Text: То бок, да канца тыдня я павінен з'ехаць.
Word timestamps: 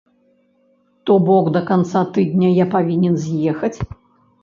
То 1.09 1.17
бок, 1.27 1.45
да 1.59 1.63
канца 1.69 2.03
тыдня 2.17 2.53
я 2.63 2.69
павінен 2.75 3.23
з'ехаць. 3.27 3.75